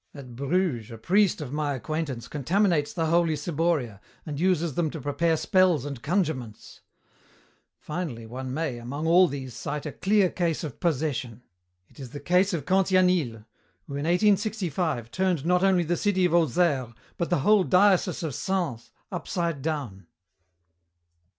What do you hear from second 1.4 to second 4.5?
of my acquaintance contaminates the holy ciboria and